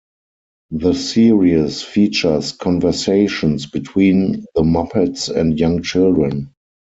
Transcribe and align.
The 0.71 0.95
series 0.95 1.83
features 1.83 2.53
conversations 2.53 3.67
between 3.67 4.47
the 4.55 4.63
Muppets 4.63 5.29
and 5.29 5.59
young 5.59 5.83
children. 5.83 6.55